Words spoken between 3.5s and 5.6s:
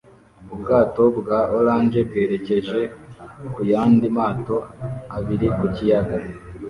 ku yandi mato abiri